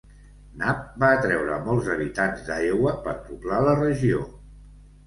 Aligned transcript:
Knapp 0.61 0.87
va 1.03 1.09
atreure 1.17 1.59
molts 1.67 1.91
habitants 1.97 2.45
d'Iowa 2.49 2.95
per 3.07 3.15
poblar 3.31 3.65
la 3.71 3.79
regió. 3.87 4.29